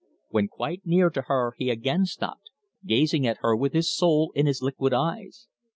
[0.29, 2.49] When quite near to her he again stopped,
[2.83, 5.47] gazing at her with his soul in his liquid eyes.